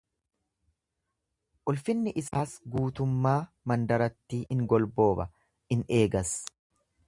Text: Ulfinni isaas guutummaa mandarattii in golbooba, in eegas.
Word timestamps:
Ulfinni 1.73 2.13
isaas 2.23 2.55
guutummaa 2.77 3.35
mandarattii 3.73 4.43
in 4.57 4.65
golbooba, 4.75 5.29
in 5.77 5.89
eegas. 6.01 6.37